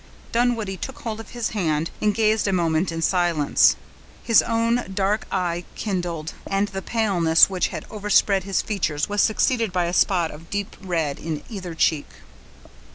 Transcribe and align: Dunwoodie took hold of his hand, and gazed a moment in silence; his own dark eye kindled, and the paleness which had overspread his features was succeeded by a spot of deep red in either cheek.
Dunwoodie 0.31 0.77
took 0.77 1.01
hold 1.01 1.19
of 1.19 1.29
his 1.29 1.49
hand, 1.49 1.91
and 2.01 2.15
gazed 2.15 2.47
a 2.47 2.51
moment 2.51 2.91
in 2.91 3.03
silence; 3.03 3.75
his 4.23 4.41
own 4.41 4.91
dark 4.91 5.27
eye 5.31 5.63
kindled, 5.75 6.33
and 6.47 6.69
the 6.69 6.81
paleness 6.81 7.51
which 7.51 7.67
had 7.67 7.85
overspread 7.91 8.43
his 8.43 8.63
features 8.63 9.07
was 9.07 9.21
succeeded 9.21 9.71
by 9.71 9.85
a 9.85 9.93
spot 9.93 10.31
of 10.31 10.49
deep 10.49 10.75
red 10.81 11.19
in 11.19 11.43
either 11.51 11.75
cheek. 11.75 12.07